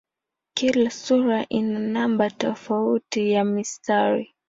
Kila 0.57 0.89
sura 1.03 1.39
ina 1.57 1.79
namba 1.93 2.29
tofauti 2.29 3.31
ya 3.31 3.43
mistari. 3.45 4.35